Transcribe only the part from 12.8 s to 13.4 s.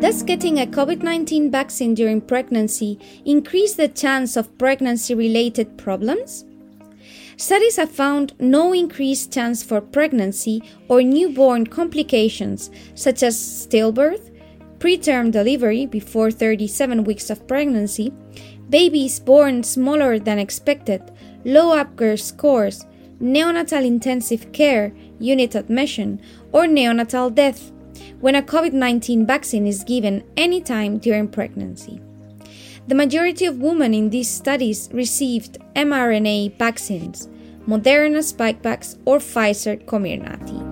such as